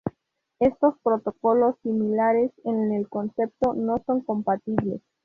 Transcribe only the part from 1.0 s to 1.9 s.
protocolos,